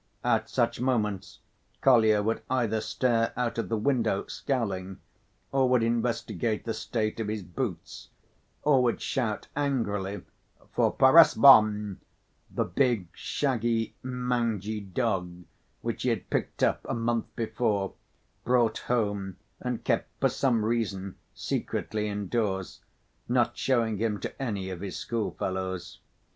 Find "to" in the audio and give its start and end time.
24.21-24.41